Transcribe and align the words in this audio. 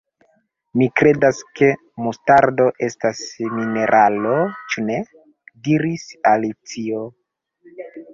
"Mi 0.81 0.85
kredas 0.99 1.41
ke 1.59 1.67
mustardo 2.05 2.65
estas 2.87 3.21
mineralo, 3.57 4.39
ĉu 4.73 4.85
ne?" 4.87 4.97
diris 5.69 6.07
Alicio. 6.31 7.05